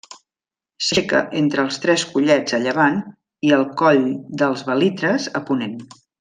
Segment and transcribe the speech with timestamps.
[0.85, 2.97] S'aixeca entre els Tres Collets a llevant
[3.49, 4.03] i el coll
[4.43, 5.79] dels Belitres a ponent.